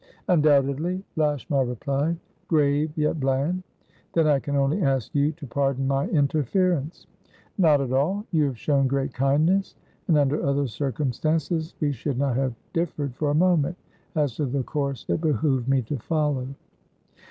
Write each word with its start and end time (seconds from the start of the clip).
"Undoubtedly," 0.27 1.05
Lashmar 1.15 1.63
replied, 1.63 2.17
grave 2.47 2.91
yet 2.97 3.19
bland. 3.19 3.61
"Then 4.13 4.25
I 4.25 4.39
can 4.39 4.55
only 4.55 4.81
ask 4.81 5.13
you 5.13 5.31
to 5.33 5.45
pardon 5.45 5.87
my 5.87 6.07
interference." 6.07 7.05
"Not 7.59 7.81
at 7.81 7.91
all. 7.91 8.25
You 8.31 8.45
have 8.45 8.57
shown 8.57 8.87
great 8.87 9.13
kindness, 9.13 9.75
and, 10.07 10.17
under 10.17 10.41
other 10.43 10.65
circumstances, 10.65 11.75
we 11.79 11.91
should 11.91 12.17
not 12.17 12.35
have 12.35 12.55
differed 12.73 13.13
for 13.13 13.29
a 13.29 13.35
moment 13.35 13.77
as 14.15 14.35
to 14.37 14.47
the 14.47 14.63
course 14.63 15.05
it 15.07 15.21
behooved 15.21 15.67
me 15.69 15.83
to 15.83 15.97
follow." 15.99 16.47